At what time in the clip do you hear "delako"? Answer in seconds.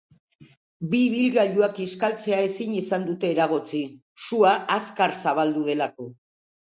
5.69-6.09